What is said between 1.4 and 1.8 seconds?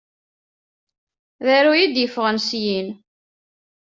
D aruy